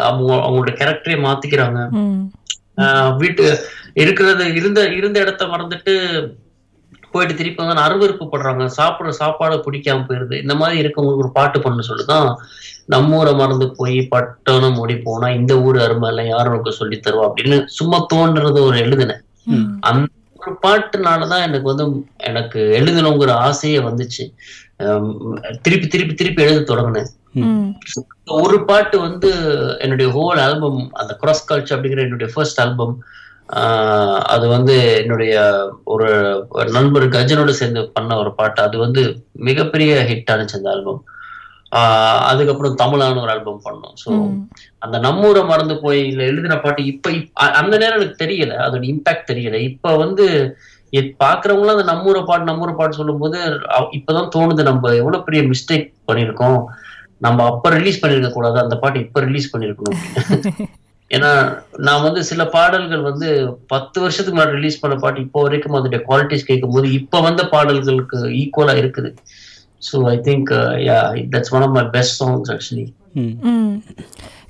[0.03, 1.81] அவங்க அவங்களோட கேரக்டரே மாத்திக்கிறாங்க.
[3.21, 3.45] வீட்டு
[4.03, 5.95] இருக்கிறது இருந்த இருந்த இடத்த மறந்துட்டு
[7.13, 8.65] போயிட்டு திருப்பி வந்து அருவருப்பு படுறாங்க.
[8.79, 10.37] சாப்பிடுற சாப்பாடு பிடிக்காம போயிருது.
[10.41, 12.31] இந்த மாதிரி இருக்கவங்களுக்கு ஒரு பாட்டு பண்ண சொல்லிதான்
[12.87, 17.27] நம்ம ஊரை மறந்து போய் பட்டணம் ஓடி போனா இந்த ஊர் அருமை இல்லை யாரும் உனக்கு சொல்லி தருவா
[17.27, 19.23] அப்படின்னு சும்மா தோன்றது ஒரு எழுதினேன்.
[19.81, 20.07] அந்த
[20.41, 21.87] ஒரு பாட்டுனாலதான் எனக்கு வந்து
[22.17, 24.25] எனக்கு எழுதணுங்கிற ஆசையே வந்துச்சு.
[25.63, 27.11] திருப்பி திருப்பி திருப்பி எழுத தொடங்கினேன்.
[28.43, 29.31] ஒரு பாட்டு வந்து
[29.79, 32.95] என்னுடைய ஹோல் ஆல்பம் அந்த கிராஸ் கல்ச்சர் அப்படிங்கிற என்னுடைய ஃபர்ஸ்ட் ஆல்பம்
[34.25, 35.35] அது வந்து என்னுடைய
[35.85, 36.09] ஒரு
[36.71, 38.63] நண்பர் கஜனோட சேர்ந்து பண்ண ஒரு பாட்டு.
[38.63, 41.05] அது வந்து மிகப்பெரிய ஹிட் ஆனிச்சு அந்த ஆல்பம்
[42.25, 43.95] அதுக்கப்புறம் தமிழான ஒரு ஆல்பம் பண்ணோம்.
[44.05, 44.11] ஸோ
[44.79, 48.55] அந்த நம்மூரை மறந்து போய் இல்ல எழுதின பாட்டு இப்ப அந்த நேரம் எனக்கு தெரியல.
[48.67, 49.55] அதோட இம்பாக்ட் தெரியல.
[49.55, 50.57] இப்ப வந்து
[50.93, 54.63] பாக்குறவங்களாம் அந்த நம்மூரை பாட்டு நம்மூரை பாட்டு சொல்லும்போது அவ- இப்பதான் தோணுது.
[54.63, 56.65] நம்ம எவ்வளவு பெரிய மிஸ்டேக் பண்ணிருக்கோம்
[57.19, 60.01] நம்ம அப்ப ரிலீஸ் பண்ணிருக்க கூடாது அந்த பாட்டு இப்ப ரிலீஸ் பண்ணிருக்கணும்.
[61.11, 61.31] ஏன்னா
[61.79, 63.29] நான் வந்து சில பாடல்கள் வந்து
[63.67, 68.75] பத்து வருஷத்துக்கு முன்னாடி ரிலீஸ் பண்ண பாட்டு இப்போ வரைக்கும் அதோட குவாலிட்டிஸ் கேட்கும்போது இப்ப வந்த பாடல்களுக்கு ஈக்குவலா
[68.83, 69.11] இருக்குது.
[69.83, 70.51] So I think
[70.87, 70.99] yeah
[71.35, 72.87] that's one of my best songs actually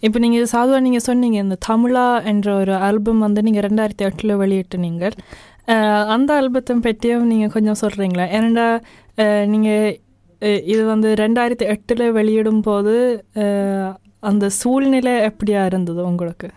[0.02, 4.76] இப்போ நீங்கள் சாதுவா நீங்கள் சொன்னீங்க இந்த தமிழா என்ற ஒரு ஆல்பம் வந்து நீங்கள் ரெண்டாயிரத்தி எட்டில் வெளியிட்டு
[4.78, 5.16] நீங்கள்
[6.06, 8.66] அந்த ஆல்பத்தை பற்றியும் நீங்கள் கொஞ்சம் சொல்கிறீங்களா ஏன்னா
[9.46, 9.90] நீங்கள்
[10.64, 12.94] இது வந்து ரெண்டாயிரத்தி எட்டில் வெளியிடும் போது
[14.22, 16.48] அந்த சூழ்நிலை எப்படியா இருந்தது உங்களுக்கு?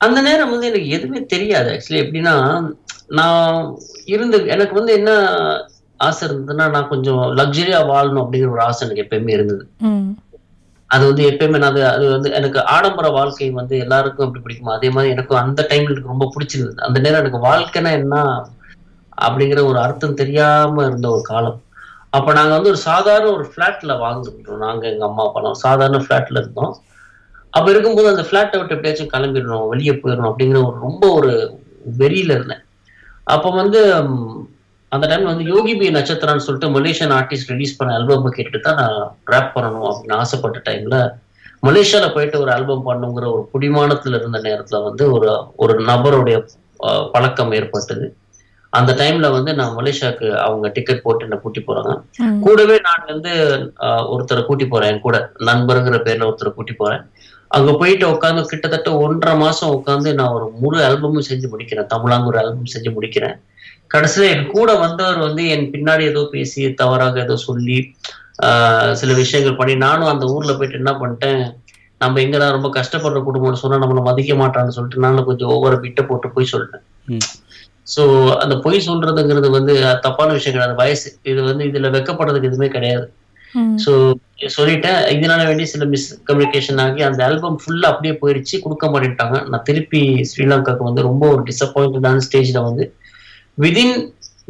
[0.00, 2.34] அந்த நேரம் வந்து எனக்கு எதுவுமே தெரியாது ஆக்சுவலி எப்படின்னா
[3.06, 5.10] நான் இருந்து எனக்கு வந்து என்ன
[6.00, 9.64] ஆசை இருந்ததுன்னா நான் கொஞ்சம் லக்ஸரியா வாழணும் அப்படிங்கிற ஒரு ஆசை எனக்கு எப்பயுமே இருந்தது.
[10.90, 14.72] அது வந்து எப்பயுமே நான் அது வந்து எனக்கு ஆடம்பர வாழ்க்கை வந்து எல்லாருக்கும் எப்படி பிடிக்குமோ?
[14.72, 16.80] அதே மாதிரி எனக்கும் அந்த டைம்ல எனக்கு ரொம்ப பிடிச்சிருந்தது.
[16.80, 18.16] அந்த நேரம் எனக்கு வாழ்க்கைன்னா என்ன
[19.20, 21.60] அப்படிங்கிற ஒரு அர்த்தம் தெரியாம இருந்த ஒரு காலம்.
[22.16, 24.60] அப்ப நாங்க வந்து ஒரு சாதாரண ஒரு ஃபிளாட்ல வாங்கிட்டோம்.
[24.66, 26.74] நாங்க எங்க அம்மா அப்பாலாம் சாதாரண ஃபிளாட்ல இருந்தோம்.
[27.56, 31.32] அப்ப இருக்கும்போது அந்த ஃபிளாட்டை விட்டு எப்படியாச்சும் கிளம்பிடணும் வெளியே போயிடணும் அப்படிங்கிற ஒரு ரொம்ப ஒரு
[32.00, 32.62] வெறியில இருந்தேன்.
[33.34, 33.80] அப்ப வந்து
[34.92, 38.98] அந்த டைம்ல வந்து யோகி பி நட்சத்திரம்னு சொல்லிட்டு மலேசியன் ஆர்டிஸ்ட் ரிலீஸ் பண்ண ஆல்பம் கேட்டுட்டு தான் நான்
[39.32, 40.98] ரேப் பண்ணணும் அப்படின்னு ஆசைப்பட்ட டைம்ல
[41.66, 46.36] மலேசியால போயிட்டு ஒரு ஆல்பம் பண்ணுங்கிற ஒரு குடிமானத்துல இருந்த நேரத்துல வந்து ஒரு ஒரு நபருடைய
[47.14, 48.06] பழக்கம் ஏற்பட்டது.
[48.78, 51.92] அந்த டைம்ல வந்து நான் மலேசியாவுக்கு அவங்க டிக்கெட் போட்டு என்னை கூட்டி போறாங்க.
[52.46, 53.32] கூடவே நான் வந்து
[54.14, 54.90] ஒருத்தரை கூட்டி போறேன்.
[54.92, 55.18] என் கூட
[55.50, 57.02] நண்பருங்கிற பேர்ல ஒருத்தரை கூட்டி போறேன்.
[57.50, 61.90] அங்க போயிட்டு உட்காந்து கிட்டத்தட்ட ஒன்றரை மாசம் உட்காந்து நான் ஒரு முழு ஆல்பமும் செஞ்சு முடிக்கிறேன்.
[61.94, 63.36] தமிழாங்க ஒரு ஆல்பம் செஞ்சு முடிக்கிறேன்.
[63.94, 67.78] கடைசியில என் கூட வந்தவர் வந்து என் பின்னாடி ஏதோ பேசி தவறாக ஏதோ சொல்லி
[68.46, 71.42] ஆஹ் சில விஷயங்கள் பண்ணி நானும் அந்த ஊர்ல போயிட்டு என்ன பண்ணிட்டேன்
[71.98, 76.28] நம்ம எங்கடா ரொம்ப கஷ்டப்படுற குடும்பம்னு சொன்னா நம்மள மதிக்க மாட்டான்னு சொல்லிட்டு நானும் கொஞ்சம் ஒவ்வொரு விட்ட போட்டு
[76.30, 76.84] போய் சொல்லிட்டேன்.
[77.94, 78.02] சோ
[78.42, 79.74] அந்த பொய் சொல்றதுங்கிறது வந்து
[80.06, 83.06] தப்பான விஷயம் கிடையாது வயசு இது வந்து இதுல வெக்கப்படுறதுக்கு எதுவுமே கிடையாது.
[83.84, 83.92] ஸோ
[84.56, 84.98] சொல்லிட்டேன்.
[85.16, 89.36] இதனால வேண்டி சில மிஸ் கம்யூனிகேஷன் ஆகி அந்த ஆல்பம் ஃபுல்லா அப்படியே போயிடுச்சு கொடுக்க மாட்டேன்ட்டாங்க.
[89.50, 90.00] நான் திருப்பி
[90.30, 92.86] ஸ்ரீலங்காக்கு வந்து ரொம்ப ஒரு டிசப்பாயிண்டடான ஸ்டேஜ்ல வந்து
[93.64, 93.96] விதின்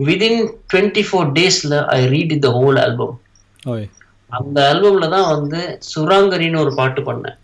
[0.09, 0.41] விதின்
[0.71, 3.15] டுவெண்ட்டி ஃபோர் டேஸ்ல I read the whole album
[4.31, 7.37] அந்த ஆல்பம்ல தான் வந்து சுராங்கரின்னு ஒரு பாட்டு பண்ணேன்.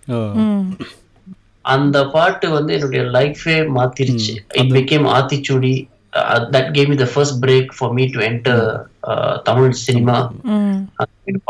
[1.64, 4.32] அந்த பாட்டு வந்து என்னுடைய லைஃபே மாத்திருச்சு.
[4.60, 5.74] It became Aathichoodi.
[6.54, 8.64] That came the first break for me to enter
[9.48, 10.16] Tamil cinema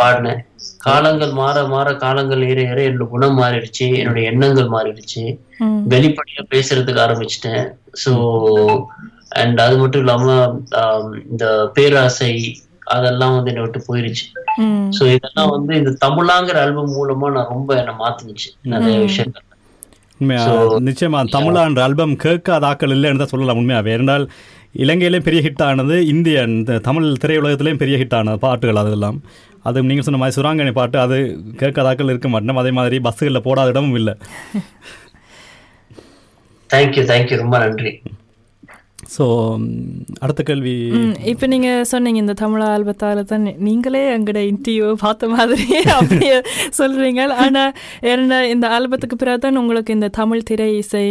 [0.01, 0.41] பாடினேன்.
[0.87, 3.87] காலங்கள் மாற மாற காலங்கள் ஏற ஏற என்னோட குணம் மாறிடுச்சு.
[4.01, 5.23] என்னுடைய எண்ணங்கள் மாறிடுச்சு.
[5.95, 7.65] வெளிப்படையா பேசுறதுக்கு ஆரம்பிச்சிட்டேன்.
[8.05, 8.13] ஸோ
[9.41, 10.27] அண்ட் அது மட்டும் இல்லாம
[10.83, 12.33] ஆம், இந்த பேராசை
[12.95, 14.25] அதெல்லாம் வந்து என்னை விட்டு போயிருச்சு.
[14.97, 18.49] ஸோ இதெல்லாம் வந்து இந்த தமிழாங்கிற ஆல்பம் மூலமா நான் ரொம்ப என்னை மாத்துனுச்சு.
[18.75, 19.47] நிறைய விஷயங்கள்.
[20.23, 20.47] உண்மையா?
[20.89, 23.93] நிச்சயமா தமிழான்ற ஆல்பம் கேட்காத ஆக்கள் இல்லைன்னு தான் சொல்லலாம் உண்மையாவே.
[23.99, 24.27] இருந்தால்
[24.85, 29.19] இலங்கையிலேயும் பெரிய ஹிட் ஆனது இந்திய இந்த தமிழ் திரையுலகத்திலேயும் பெரிய ஹிட் ஆனது பாட்டுகள் அதெல்லாம்.
[29.69, 31.17] அது நீங்கள் சொன்ன மாதிரி சுராங்கனி பாட்டு அது
[31.61, 34.15] கேட்காத ஆக்கள் இருக்க மாட்டோம் அதே மாதிரி பஸ்ஸுகளில் போடாத இடமும் இல்லை.
[36.71, 37.93] தேங்க்யூ தேங்க்யூ ரொம்ப நன்றி.
[39.15, 39.25] ஸோ
[40.25, 40.75] அடுத்த கேள்வி
[41.31, 45.67] இப்ப நீங்க சொன்னீங்க இந்த தமிழ் ஆல்பத்தால தான் நீங்களே எங்கட இன்டர்வியூ பார்த்த மாதிரி
[45.99, 46.37] அப்படியே
[46.79, 47.21] சொல்றீங்க.
[47.45, 47.65] ஆனா
[48.13, 51.05] என்ன இந்த ஆல்பத்துக்கு பிறகு தான் உங்களுக்கு இந்த தமிழ் திரை இசை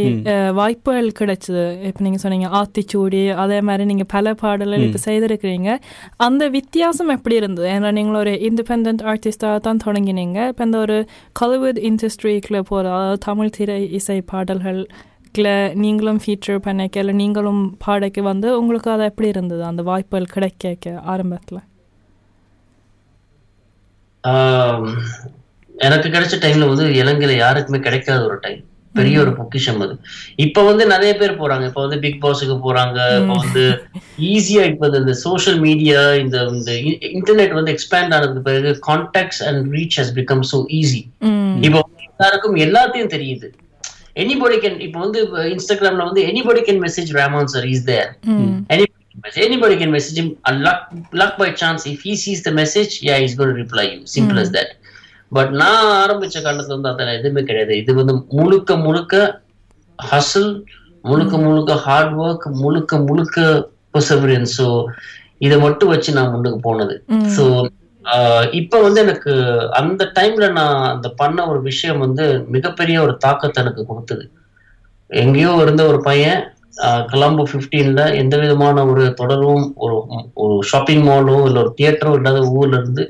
[0.60, 1.66] வாய்ப்புகள் கிடைச்சது.
[1.90, 5.70] இப்ப நீங்க சொன்னீங்க ஆத்திச்சூடி அதே மாதிரி நீங்க பல பாடல்கள் இப்ப செய்திருக்கிறீங்க.
[6.28, 7.70] அந்த வித்தியாசம் எப்படி இருந்தது?
[7.76, 10.40] ஏன்னா நீங்கள் ஒரு இண்டிபெண்ட் ஆர்டிஸ்டாக தான் தொடங்கினீங்க.
[10.54, 10.98] இப்போ இந்த ஒரு
[11.42, 14.82] காலிவுட் இண்டஸ்ட்ரிக்குள்ள போகிற அதாவது தமிழ் திரை இசை பாடல்கள்
[15.84, 19.64] நீங்களும் ஃபீச்சர் பண்ணிக்க இல்லை நீங்களும் பாடக்கு வந்து உங்களுக்கு அது எப்படி இருந்தது?
[19.70, 21.62] அந்த வாய்ப்புகள் கிடைக்க ஆரம்பத்தில்.
[25.76, 28.60] எனக்கு கிடைச்ச டைம்ல வந்து இலங்கையில யாருக்குமே கிடைக்காத ஒரு டைம்
[28.96, 29.94] பெரிய ஒரு பொக்கிஷம் அது.
[30.46, 31.66] இப்ப வந்து நிறைய பேர் போறாங்க.
[31.70, 33.00] இப்ப வந்து பிக் பாஸுக்கு போறாங்க.
[33.22, 33.64] இப்ப வந்து
[34.32, 36.72] ஈஸியா இப்ப இந்த சோஷியல் மீடியா இந்த இந்த
[37.18, 41.02] இன்டர்நெட் வந்து எக்ஸ்பேண்ட் ஆனதுக்கு பிறகு contacts and reach has become so easy
[41.68, 43.50] இப்போ எல்லாருக்கும் எல்லாத்தையும் தெரியுது.
[44.16, 45.20] எனிபடி கேன் இப்போ வந்து
[45.54, 49.44] இன்ஸ்டாகிராம்ல வந்து anybody can message Rahman sir is there hmm Anybody can message.
[49.48, 50.30] Anybody can message him.
[50.48, 50.82] And luck,
[51.14, 54.00] luck by chance, if he sees the message, yeah, he's going to reply you.
[54.16, 54.70] Simple as that.
[55.32, 59.16] But நான் ஆரம்பிச்ச காலத்துல வந்து அதெல்லாம் எதுவுமே கிடையாது இது வந்து முழுக்க முழுக்க
[60.00, 60.50] ஹசல்
[61.04, 63.38] முழுக்க முழுக்க ஹார்ட் ஒர்க் முழுக்க முழுக்க
[63.96, 64.66] பெர்சவரன்ஸ் ஸோ
[65.46, 66.96] இதை மட்டும் வச்சு நான் முன்னுக்கு போனது.
[67.36, 67.44] ஸோ
[68.52, 69.34] இப்ப வந்து எனக்கு
[69.80, 74.24] அந்த டைம்ல நான் அந்த பண்ண ஒரு விஷயம் வந்து மிகப்பெரிய ஒரு தாக்கத்தை எனக்கு கொடுத்தது.
[75.10, 76.42] எங்கேயோ இருந்த ஒரு பையன்
[77.12, 79.96] கிளம்பு ஃபிஃப்டீன்ல எந்த விதமான ஒரு தொடரும் ஒரு
[80.36, 83.04] ஒரு ஷாப்பிங் மாலோ இல்லை ஒரு தியேட்டரோ இல்லாத ஊர்ல இருந்து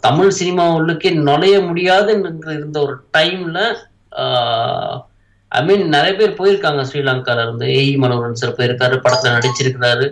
[0.00, 2.12] தமிழ் சினிமா உள்ளுக்கே நுழைய முடியாது
[2.56, 3.58] இருந்த ஒரு டைம்ல
[5.52, 7.66] ஐ மீன் நிறைய பேர் போயிருக்காங்க ஸ்ரீலங்கால இருந்து.
[7.78, 10.06] ஏஇ மனோரன் சார் போயிருக்காரு படத்துல நடிச்சிருக்கிறாரு.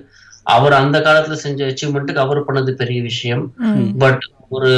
[0.47, 3.55] அவர் அந்த காலத்துல செஞ்ச அச்சீவ்மெண்ட்டுக்கு அவர் பண்ணது பெரிய விஷயம்.
[3.99, 4.71] பட் ஒரு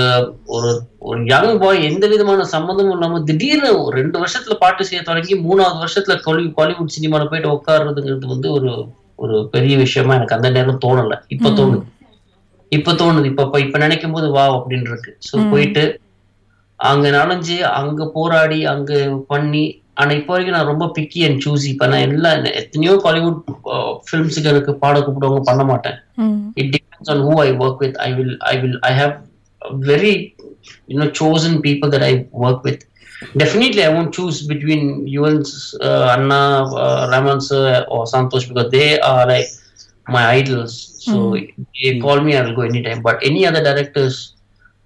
[0.47, 5.35] ஒரு ஒரு யங் பாய் எந்த விதமான சம்மந்தமும் இல்லாம திடீர்னு ஒரு ரெண்டு வருஷத்துல பாட்டு செய்ய தொடங்கி
[5.39, 6.17] மூணாவது வருஷத்துல
[6.57, 11.21] பாலிவுட் சினிமால போயிட்டு உட்காருறதுங்கிறது வந்து ஒரு ஒரு பெரிய விஷயமா எனக்கு அந்த நேரம் தோணல.
[11.29, 11.83] இப்ப தோணுது.
[12.69, 13.25] இப்ப தோணுது.
[13.25, 16.01] இப்ப இப்ப- இப்ப நினைக்கும் போது வா அப்படின்னு இருக்கு ஸோ போயிட்டு
[16.77, 18.93] அங்க நனைஞ்சு அங்க போராடி அங்க
[19.27, 22.30] பண்ணி ஆனா இப்போ வரைக்கும் நான் ரொம்ப பிக்கி அண்ட் சூசி இப்ப நான் எல்லா
[22.62, 23.40] எத்தனையோ காலிவுட்
[24.08, 27.96] ஃபிலிம்ஸுக்கு எனக்கு பாட கூப்பிடுவாங்க பண்ண மாட்டேன் ம் it depends on who I work with.
[28.08, 29.14] I will, I will, I have
[29.90, 30.14] very,
[30.92, 32.80] you know, chosen people that I work with.
[33.42, 34.82] Definitely, I won't choose between
[35.14, 36.42] Yuvan's, uh, Anna,
[36.84, 39.50] uh, Raman sir, or Santosh because they are like
[40.08, 40.74] my idols.
[41.06, 41.16] So
[41.76, 43.02] they call me, I will go anytime.
[43.02, 44.16] But any other directors,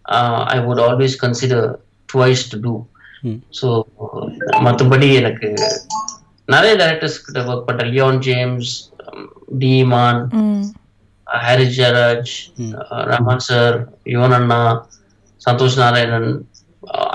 [0.06, 1.62] uh, I would always consider
[2.08, 2.74] twice to do.
[3.53, 3.69] So
[4.63, 5.49] மற்றபடி எனக்கு
[6.49, 7.91] நிறைய directors கிட்ட work பண்றேன்.
[7.93, 8.73] Leon James
[9.59, 10.63] D Imman hmm.
[11.27, 12.33] Harris Jayaraj
[13.11, 13.77] Rahman sir
[14.13, 14.61] Yuvan அண்ணா
[15.41, 16.31] Santhosh Narayanan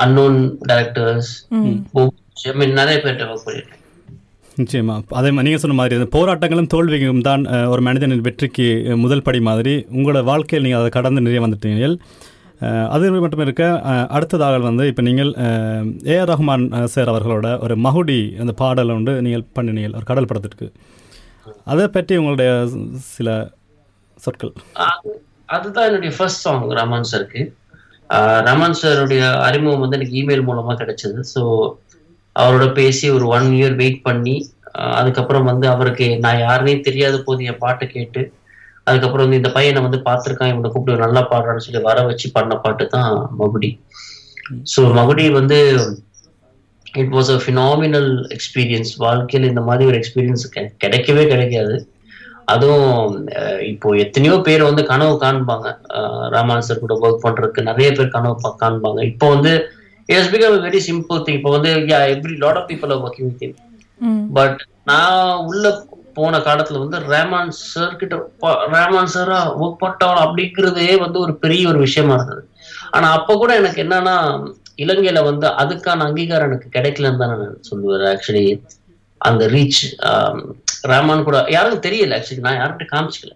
[0.04, 0.38] unknown
[0.70, 1.32] directors
[2.80, 3.80] நிறைய பேர்கிட்ட work பண்ணியிருக்கேன்
[4.58, 4.96] நிச்சயமா.
[5.12, 8.68] அதே மாதிரி நீங்கள் சொன்ன மாதிரி போராட்டங்களும் தோல்வியும் தான் ஒரு மனிதனின் வெற்றிக்கு
[9.04, 9.74] முதல் படி மாதிரி.
[9.96, 11.88] உங்களோட வாழ்க்கையில் நீங்கள் அதை கடந்து நிறைய வந்துட்டீங்க
[12.95, 13.63] அது மட்டும் இருக்க
[14.15, 15.32] அடுத்ததாக வந்து இப்போ நீங்கள்
[16.12, 20.67] ஏ ஆர் ரஹ்மான் சார் அவர்களோட ஒரு மகுடி அந்த பாடல் வந்து நீங்கள் பண்ணினீங்க ஒரு கடல் படத்திற்கு.
[21.71, 22.52] அதை பற்றி உங்களுடைய
[23.15, 23.30] சில
[24.26, 24.54] சொற்கள்.
[25.56, 27.41] அதுதான் என்னுடைய ஃபர்ஸ்ட் சாங் ரமன் சாருக்கு.
[28.49, 31.19] ரமன் சாருடைய அறிமுகம் வந்து எனக்கு இமெயில் மூலமாக கிடைச்சது.
[31.34, 31.41] ஸோ
[32.36, 34.36] அவரோட பேசி ஒரு ஒன் இயர் வெயிட் பண்ணி
[34.99, 38.21] அதுக்கப்புறம் வந்து அவருக்கு நான் யாருனே தெரியாத போது என் பாட்டை கேட்டு
[38.88, 42.86] அதுக்கப்புறம் வந்து இந்த பையனை வந்து பார்த்துருக்கான் இவனை கூப்பிட்டு நல்லா பாடுறான்னு சொல்லி வர வச்சு பண்ண பாட்டு
[42.93, 43.69] தான் மகுடி.
[44.72, 45.58] ஸோ மகுடி வந்து
[46.93, 50.43] it was a phenomenal experience வாழ்க்கையில் இந்த மாதிரி ஒரு எக்ஸ்பீரியன்ஸ்
[50.84, 51.76] கிடைக்கவே கிடைக்காது.
[52.48, 53.13] அதுவும்
[53.69, 55.67] இப்போ எத்தனையோ பேர் வந்து கனவு காண்பாங்க.
[55.98, 59.00] அஹ், ராமான் சார் கூட ஒர்க் பண்றதுக்கு நிறைய பேர் கனவு காண்பாங்க.
[59.12, 59.54] இப்போ வந்து
[60.10, 61.69] it's become very simple thing இப்போ வந்து
[62.12, 63.60] every lot of people are working with
[64.36, 65.19] but நான்
[65.50, 65.65] உள்ள
[66.13, 68.15] போன காலத்துல வந்து ரேமான் சார் கிட்ட
[68.73, 72.43] ரேமான் சாரா ஒர்க் பண்ணிட்டோம் அப்படிங்கிறதே வந்து ஒரு பெரிய ஒரு விஷயமா இருந்தது.
[72.91, 74.15] ஆனா அப்ப கூட எனக்கு என்னன்னா
[74.78, 78.45] இலங்கையில வந்து அதுக்கான அங்கீகாரம் எனக்கு கிடைக்கலன்னு தான் நான் சொல்லுவேன் ஆக்சுவலி
[79.21, 79.82] அந்த ரீச்
[80.88, 83.34] ரேமான் கூட யாருக்கும் தெரியல ஆக்சுவலி நான் யார்கிட்ட காமிச்சிக்கல.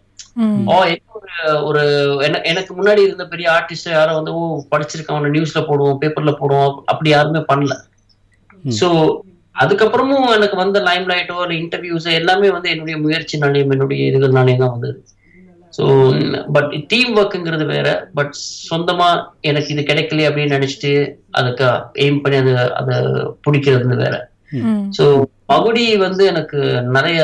[0.66, 0.76] ஓ
[1.20, 1.82] ஒரு ஒரு
[2.22, 7.10] என- எனக்கு முன்னாடி இருந்த பெரிய ஆர்டிஸ்ட் யாரும் வந்து ஓ படிச்சிருக்கான் நியூஸ்ல போடுவோம் பேப்பர்ல போடுவோம் அப்படி
[7.10, 7.74] யாருமே பண்ணல.
[8.80, 8.88] சோ
[9.58, 14.98] அதுக்கப்புறமும் எனக்கு வந்த லைம் லைட்டோ இல்லை இன்டர்வியூஸ் எல்லாமே வந்து என்னுடைய முயற்சினாலையும் என்னுடைய இதுகள்னாலையும் தான் வந்தது
[15.74, 15.86] ஸோ
[16.56, 18.36] பட் டீம் ஒர்க்குங்கிறது வேற பட்
[18.70, 19.10] சொந்தமா
[19.42, 20.92] எனக்கு இது கிடைக்கல அப்படின்னு நினைச்சிட்டு
[21.32, 21.66] அதுக்கு
[22.04, 22.96] எய்ம் பண்ணி அதை அதை
[23.46, 24.16] பிடிக்கிறது வேற.
[24.98, 25.04] ஸோ
[25.52, 26.60] மகுடி வந்து எனக்கு
[26.98, 27.20] நிறைய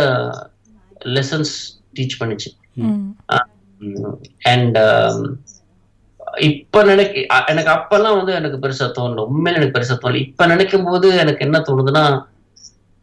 [1.15, 1.53] லெசன்ஸ்
[1.97, 2.49] டீச் பண்ணுச்சு.
[4.51, 4.77] அண்ட்
[6.33, 7.15] இப்ப நினைக்க
[7.47, 9.25] எனக்கு அப்பெல்லாம் வந்து எனக்கு பெருசா தோணல.
[9.27, 10.21] உண்மையில எனக்கு பெருசா தோணல.
[10.25, 12.03] இப்ப நினைக்கும் போது எனக்கு என்ன தோணுதுன்னா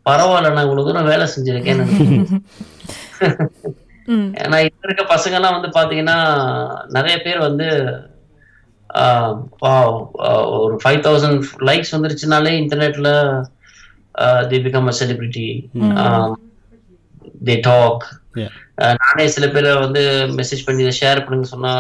[0.06, 1.82] பரவாயில்ல நான் இவ்வளவு தூரம் வேலை செஞ்சிருக்கேன்
[4.08, 4.28] ம்.
[4.40, 6.16] ஏன்னா இப்ப இருக்க பசங்க எல்லாம் வந்து பாத்தீங்கன்னா
[6.90, 7.66] நிறைய பேர் வந்து
[10.58, 11.38] ஒரு ஃபைவ் தௌசண்ட்
[11.68, 13.10] லைக்ஸ் வந்துருச்சுனாலே இன்டர்நெட்ல
[14.50, 15.46] they become a celebrity
[17.42, 18.06] they talk
[19.00, 20.02] நானே சில பேரை வந்து
[20.38, 21.72] மெசேஜ் பண்ணி இதை ஷேர் பண்ணுங்க சொன்னா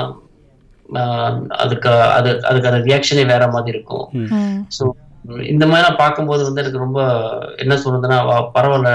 [1.62, 4.06] அதுக்கு அது அதுக்கான ரியாக்ஷனே வேற மாதிரி இருக்கும்.
[4.76, 4.84] ஸோ
[5.52, 7.00] இந்த மாதிரிலாம் பார்க்கும்போது வந்து எனக்கு ரொம்ப
[7.64, 8.18] என்ன சொல்றதுன்னா
[8.56, 8.92] பரவாயில்ல.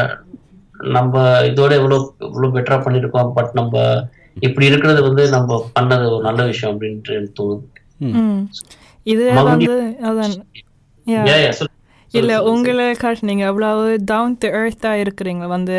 [0.95, 3.75] நம்ம இதோட இவ்வளோ இவ்வளோ பெட்டரா பண்ணியிருக்கோம் பட் நம்ம
[4.37, 7.65] இப்படி இருக்கிறது வந்து நம்ம பண்ணது ஒரு நல்ல விஷயம் அப்படின்ட்டு எனக்கு தோணுது.
[12.13, 15.45] இல்ல உங்களை காட்டுனீங்க அவ்வளவு டவுன் டு எர்த்தா இருக்கிறீங்க.
[15.53, 15.77] வந்து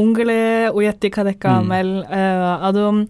[0.00, 0.38] உங்களை
[0.78, 1.92] உயர்த்தி கதைக்காமல்
[2.68, 3.00] அதுவும்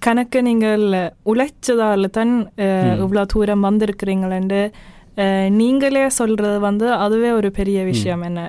[0.00, 0.84] கணக்கு நீங்கள்
[1.26, 4.60] உழைச்சதால தான் அஹ், இவ்வளவு தூரம் வந்திருக்கிறீங்களேன்னு
[5.16, 8.40] அஹ், நீங்களே சொல்றது வந்து அதுவே ஒரு பெரிய விஷயம் என்ன.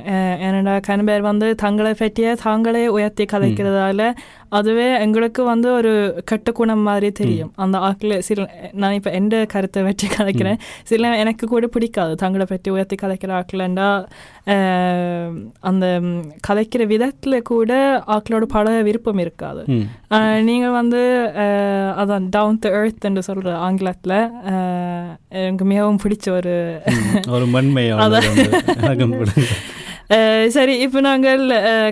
[0.45, 4.07] ஏன்னா கணபேர் வந்து தங்களை பற்றிய தாங்களே உயர்த்தி கதைக்கிறதால
[4.49, 5.91] அதுவே எங்களுக்கு வந்து ஒரு
[6.25, 7.53] கட்டுக்குணம் மாதிரி தெரியும்.
[7.55, 12.15] அந்த ஆக்கில் சில நான் இப்போ எந்த கருத்தை வச்சு கதைக்கிறேன் சில எனக்கு கூட பிடிக்காது.
[12.15, 13.89] தங்களை பற்றி உயர்த்தி கதைக்கிற ஆக்கலண்டா
[15.59, 17.71] அந்த ம், கதைக்கிற விதத்தில் கூட
[18.07, 19.61] ஆக்களோட பழக விருப்பம் இருக்காது.
[20.43, 21.01] நீங்க வந்து
[21.97, 24.17] அதான் டவுன் டு எர்த் என்று சொல்ற ஆங்கிலத்தில்
[25.39, 26.55] எனக்கு மிகவும் பிடிச்ச ஒரு
[27.29, 27.45] ஒரு
[30.55, 31.43] சரி இப்போ நாங்கள்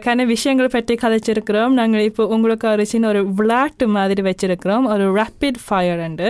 [0.06, 1.74] கன விஷயங்கள் பற்றி கதைச்சிருக்கிறோம்.
[1.80, 4.86] நாங்கள் இப்போ உங்களுக்கு ஒரு சின்ன ஒரு விளையாட்டு மாதிரி வச்சிருக்கிறோம்.
[4.96, 6.28] ஒரு ரேப்பிட் ஃபயர் அண்டு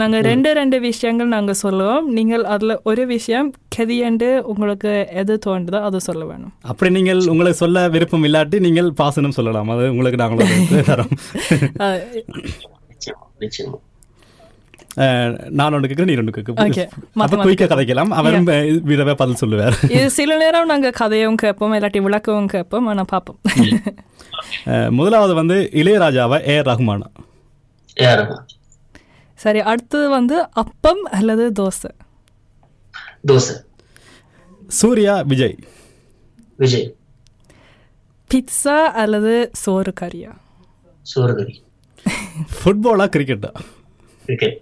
[0.00, 2.04] நாங்கள் ரெண்டு ரெண்டு விஷயங்கள் நாங்கள் சொல்லுவோம்.
[2.18, 6.52] நீங்கள் அதில் ஒரு விஷயம் கெதியண்டு உங்களுக்கு எது தோன்றுதோ அதை சொல்ல வேணும்.
[6.72, 9.72] அப்படி நீங்கள் உங்களுக்கு சொல்ல விருப்பம் இல்லாட்டி நீங்கள் பாசனம் சொல்லலாம்.
[9.74, 11.12] அது உங்களுக்கு நாங்களும் தரோம்.
[13.44, 13.78] நிச்சயமா.
[15.58, 16.32] நான் ஒன்று கேட்குறேன் நீ ரெண்டு.
[16.36, 16.52] கேட்கு
[17.44, 18.10] குயிக்காக கதைக்கலாம்.
[18.20, 18.46] அவரும்
[18.90, 19.76] விதவே பதில் சொல்லுவார்.
[19.96, 23.38] இது சில நேரம் நாங்கள் கதையும் கேட்போம் இல்லாட்டி விளக்கவும் கேட்போம் ஆனால் பார்ப்போம்.
[24.98, 26.56] முதலாவது வந்து இளையராஜாவை ஏ.
[26.70, 27.08] ரஹ்மானா
[29.44, 31.90] சரி அடுத்தது வந்து அப்பம் அல்லது தோசை?
[33.30, 33.54] தோசை.
[34.80, 35.56] சூர்யா விஜய்.
[36.62, 36.86] விஜய்.
[38.30, 40.30] பிட்சா அல்லது சோறு கறியா?
[41.14, 41.54] சோறுகறி
[42.56, 43.50] ஃபுட்பாலா கிரிக்கெட்டா
[44.26, 44.56] கிரிக்கெட்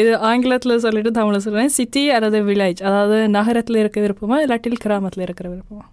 [0.00, 1.74] இது ஆங்கிலத்தில் சொல்லிட்டு தமிழில் சொல்லுவேன்.
[1.78, 5.84] சிட்டி அல்லது வில்லேஜ் அதாவது நகரத்தில் இருக்க விருப்பமா இல்லாட்டில் கிராமத்தில் இருக்கிற விருப்பமா?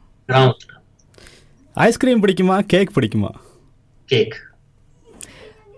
[1.73, 2.59] ஐஸ்கிரீம் பிடிக்குமா?
[2.73, 3.29] கேக் பிடிக்குமா?
[4.05, 4.35] கேக்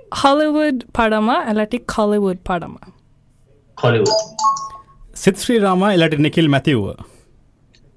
[0.10, 2.84] ஹாலிவுட் படமா இல்லாட்டி காலிவுட் படமா?
[3.82, 4.24] காலிவுட்
[5.12, 6.80] சித் ஸ்ரீராமா இல்லாட்டி நிக்கில் மேத்யூ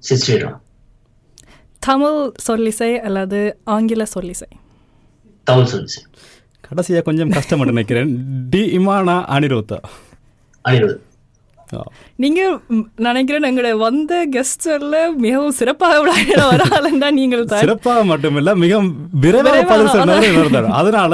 [0.07, 0.59] சித் ஸ்ரீராம்
[1.79, 4.49] தமிழ் சொல்லிசை அல்லது ஆங்கில சொல்லிசை?
[5.43, 6.01] தமிழ் சொல்லிச்சு
[6.69, 8.11] கடைசியாக கொஞ்சம் கஷ்டப்பட்டு நினைக்கிறேன்.
[8.49, 9.77] டி இமானா அனிருத்தா
[10.65, 11.03] அனிருத்.
[11.69, 11.79] ஆ.
[12.23, 12.41] நீங்க
[12.73, 18.51] ம், நினைக்கிறேன் எங்களுடைய வந்த கெஸ்ட் எல்லாம் மிகவும் சிறப்பாக விளையாட ஒரு ஆளுண்டா நீங்கள் தான் சிறப்பாக மட்டுமில்ல
[18.61, 18.77] மிக
[19.23, 21.13] விரைவாக பதில் சொன்னவர் அதனால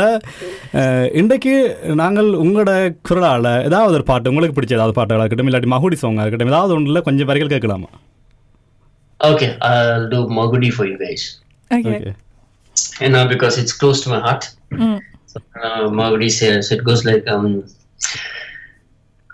[1.13, 1.53] இன்றைக்கு
[2.01, 2.71] நாங்கள் உங்களோட
[3.09, 7.05] குரலால் ஏதாவது ஒரு பாட்டு உங்களுக்கு பிடிச்ச ஏதாவது பாட்டுகளாக இருக்கட்டும் இல்லாட்டி மகுடி சாங்காக இருக்கட்டும் ஏதாவது ஒன்றில்
[7.07, 7.89] கொஞ்சம் வரிகள் கேட்கலாமா?
[9.19, 11.23] Okay, I'll do Magudi for you guys.
[11.71, 12.13] Okay okay
[13.01, 14.43] You know, because it's close to my heart.
[15.36, 17.46] Ah, ம் So, uh, Magudi says it goes like um.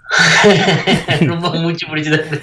[1.31, 2.19] ரொம்ப மூச்சு பிடிச்சது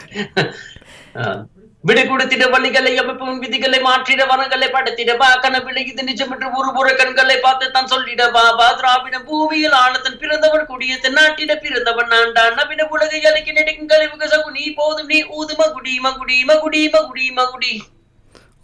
[1.21, 1.37] Uh,
[1.85, 5.61] வழிகளை அமைப்பும் விதிகளை மாற்றிட வனங்களை படுத்திட வா கன
[6.09, 11.55] நிஜம் என்று ஒரு புற கண்களை பார்த்து தான் சொல்லிடவா வா திராவிட பூமியில் ஆனதன் பிறந்தவன் குடியத்தன் நாட்டிட
[11.65, 17.75] பிறந்தவன் நான்டான் நவீன உலகை அழைக்க நெடுங்கலை சகுனி போதும் நீ ஊது மகுடி மகுடி மகுடி மகுடி மகுடி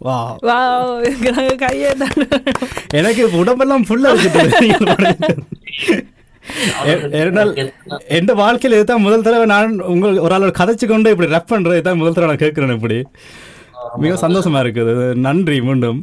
[0.03, 0.57] வா வா
[1.57, 1.91] கையே
[2.91, 6.01] எனக்கு உடம்பெல்லாம் ஃபுல்லாக இருக்குது
[8.07, 11.97] எந்த வாழ்க்கையில் இதுதான் முதல் தடவை நான் உங்கள் ஒரு ஆளோட கதைச்சு கொண்டு இப்படி ரெப் பண்ணுறது தான்
[11.97, 12.97] முதல் தடவை நான் கேட்குறேன் இப்படி.
[13.97, 14.93] மிக சந்தோஷமா இருக்குது.
[15.17, 15.99] நன்றி மீண்டும்.